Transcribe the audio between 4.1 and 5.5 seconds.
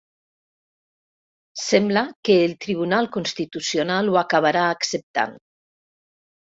ho acabarà acceptant.